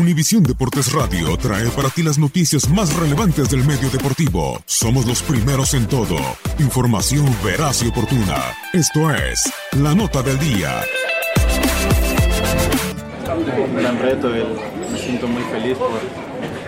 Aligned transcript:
Univisión 0.00 0.44
Deportes 0.44 0.92
Radio 0.92 1.36
trae 1.36 1.68
para 1.70 1.90
ti 1.90 2.04
las 2.04 2.18
noticias 2.18 2.68
más 2.68 2.94
relevantes 2.94 3.50
del 3.50 3.64
medio 3.64 3.90
deportivo. 3.90 4.62
Somos 4.64 5.06
los 5.06 5.22
primeros 5.22 5.74
en 5.74 5.88
todo. 5.88 6.16
Información 6.60 7.26
veraz 7.44 7.82
y 7.82 7.88
oportuna. 7.88 8.36
Esto 8.72 9.10
es 9.10 9.52
La 9.72 9.96
Nota 9.96 10.22
del 10.22 10.38
Día. 10.38 10.82
Un 13.58 13.74
gran 13.74 13.98
reto, 13.98 14.30
me 14.30 14.98
siento 14.98 15.26
muy 15.26 15.42
feliz 15.44 15.76
por, 15.76 15.90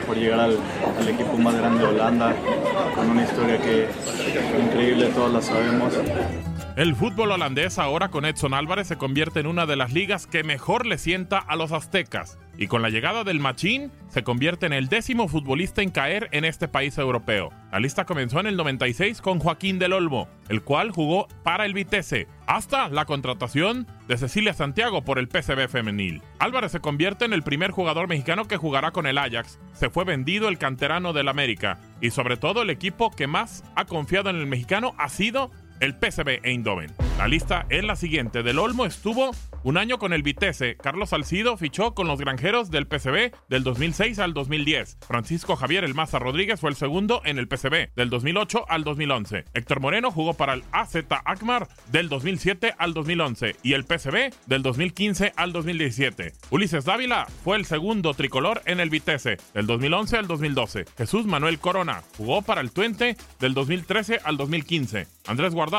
por 0.07 0.17
llegar 0.17 0.41
al, 0.41 0.59
al, 0.99 1.09
equipo 1.09 1.39
más 1.39 1.55
grande 1.55 1.83
de 1.85 1.87
Holanda, 1.87 2.35
con 2.97 3.11
una 3.11 3.23
historia 3.25 3.59
que 3.59 3.89
increíble, 4.61 5.07
todos 5.15 5.33
la 5.33 5.41
sabemos. 5.41 5.95
El 6.77 6.97
fútbol 6.97 7.33
holandés 7.33 7.79
ahora 7.79 8.09
con 8.09 8.25
Edson 8.25 8.55
Álvarez 8.55 8.89
se 8.89 8.97
convierte 8.97 9.39
en 9.39 9.47
una 9.47 9.67
de 9.67 9.77
las 9.77 9.93
ligas 9.93 10.27
que 10.27 10.43
mejor 10.43 10.85
le 10.85 10.99
sienta 10.99 11.39
a 11.39 11.55
los 11.55 11.71
aztecas 11.71 12.39
y 12.61 12.67
con 12.67 12.83
la 12.83 12.91
llegada 12.91 13.25
del 13.25 13.41
Machín 13.41 13.91
se 14.11 14.23
convierte 14.23 14.67
en 14.67 14.75
el 14.75 14.89
décimo 14.89 15.29
futbolista 15.29 15.81
en 15.81 15.91
caer 15.91 16.29
en 16.31 16.45
este 16.45 16.69
país 16.69 16.99
europeo. 16.99 17.51
La 17.73 17.81
lista 17.81 18.05
comenzó 18.05 18.39
en 18.39 18.47
el 18.47 18.57
96 18.59 19.23
con 19.23 19.39
Joaquín 19.39 19.79
del 19.79 19.95
Olmo, 19.95 20.29
el 20.51 20.63
cual 20.63 20.91
jugó 20.91 21.27
para 21.43 21.65
el 21.65 21.73
Vitesse, 21.73 22.29
hasta 22.47 22.91
la 22.91 23.07
contratación 23.07 23.87
de 24.09 24.19
Cecilia 24.19 24.53
Santiago 24.53 25.05
por 25.05 25.19
el 25.19 25.29
PCB 25.29 25.69
femenil. 25.69 26.21
Álvarez 26.39 26.73
se 26.73 26.81
convierte 26.81 27.25
en 27.25 27.33
el 27.33 27.43
primer 27.43 27.71
jugador 27.71 28.09
mexicano 28.09 28.47
que 28.47 28.59
jugará 28.59 28.91
con 28.91 29.07
el 29.07 29.17
Ajax. 29.17 29.59
Se 29.73 29.89
fue 29.89 30.05
vendido 30.05 30.49
el 30.49 30.59
canterano 30.59 31.15
del 31.15 31.29
América 31.29 31.81
y 32.03 32.11
sobre 32.11 32.37
todo 32.37 32.61
el 32.61 32.69
equipo 32.69 33.11
que 33.11 33.27
más 33.27 33.65
ha 33.75 33.87
confiado 33.87 34.29
en 34.29 34.37
el 34.37 34.47
mexicano 34.47 34.95
ha 34.99 35.09
sido 35.09 35.51
el 35.81 35.95
PSV 35.95 36.41
Eindhoven. 36.43 36.93
La 37.19 37.29
lista 37.29 37.67
es 37.69 37.85
la 37.85 37.97
siguiente. 37.97 38.43
Del 38.43 38.59
Olmo 38.59 38.87
estuvo 38.87 39.33
un 39.63 39.77
año 39.77 39.99
con 39.99 40.13
el 40.13 40.23
Vitesse. 40.23 40.77
Carlos 40.77 41.11
Salcido 41.11 41.57
fichó 41.57 41.95
con 41.95 42.07
los 42.07 42.21
granjeros 42.21 42.71
del 42.71 42.87
PSV 42.87 43.33
del 43.49 43.63
2006 43.63 44.19
al 44.19 44.33
2010. 44.33 44.99
Francisco 45.07 45.57
Javier 45.57 45.85
El 45.85 45.95
Maza 45.95 46.19
Rodríguez 46.19 46.61
fue 46.61 46.71
el 46.71 46.77
segundo 46.77 47.23
en 47.25 47.39
el 47.39 47.47
PSV 47.47 47.95
del 47.95 48.11
2008 48.11 48.65
al 48.69 48.85
2011. 48.85 49.45
Héctor 49.53 49.81
Moreno 49.81 50.11
jugó 50.11 50.35
para 50.35 50.55
el 50.55 50.65
AZ 50.73 50.97
Akmar 51.25 51.69
del 51.91 52.09
2007 52.09 52.75
al 52.79 52.95
2011 52.95 53.57
y 53.63 53.73
el 53.75 53.85
PSV 53.85 54.33
del 54.47 54.63
2015 54.63 55.33
al 55.37 55.53
2017. 55.53 56.33
Ulises 56.51 56.85
Dávila 56.85 57.27
fue 57.45 57.57
el 57.57 57.65
segundo 57.65 58.15
tricolor 58.15 58.63
en 58.65 58.81
el 58.81 58.91
Vitesse 58.91 59.37
del 59.55 59.67
2011 59.67 60.17
al 60.17 60.27
2012. 60.27 60.85
Jesús 60.97 61.27
Manuel 61.27 61.59
Corona 61.59 62.03
jugó 62.17 62.43
para 62.43 62.61
el 62.61 62.71
Twente 62.71 63.17
del 63.39 63.55
2013 63.55 64.21
al 64.25 64.37
2015. 64.37 65.07
Andrés 65.27 65.55
Guardado 65.55 65.70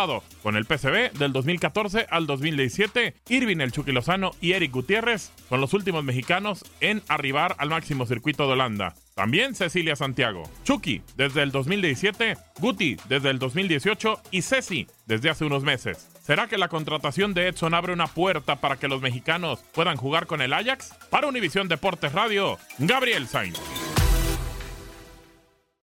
con 0.41 0.55
el 0.55 0.65
PSV 0.65 1.11
del 1.19 1.33
2014 1.33 2.07
al 2.09 2.25
2017. 2.25 3.13
Irving 3.27 3.57
El 3.57 3.73
Chucky 3.73 3.91
Lozano 3.91 4.31
y 4.39 4.53
Eric 4.53 4.71
Gutiérrez 4.71 5.31
son 5.49 5.59
los 5.59 5.73
últimos 5.73 6.03
mexicanos 6.05 6.63
en 6.79 7.01
arribar 7.09 7.55
al 7.57 7.69
máximo 7.69 8.05
circuito 8.05 8.47
de 8.47 8.53
Holanda. 8.53 8.95
También 9.15 9.53
Cecilia 9.53 9.97
Santiago. 9.97 10.43
Chucky 10.63 11.01
desde 11.17 11.43
el 11.43 11.51
2017, 11.51 12.37
Guti 12.59 12.95
desde 13.09 13.31
el 13.31 13.39
2018 13.39 14.21
y 14.31 14.41
Ceci 14.43 14.87
desde 15.07 15.29
hace 15.29 15.43
unos 15.43 15.63
meses. 15.63 16.07
¿Será 16.21 16.47
que 16.47 16.57
la 16.57 16.69
contratación 16.69 17.33
de 17.33 17.49
Edson 17.49 17.73
abre 17.73 17.91
una 17.91 18.07
puerta 18.07 18.61
para 18.61 18.77
que 18.77 18.87
los 18.87 19.01
mexicanos 19.01 19.59
puedan 19.73 19.97
jugar 19.97 20.25
con 20.25 20.41
el 20.41 20.53
Ajax? 20.53 20.93
Para 21.09 21.27
Univisión 21.27 21.67
Deportes 21.67 22.13
Radio, 22.13 22.57
Gabriel 22.79 23.27
Sainz. 23.27 23.59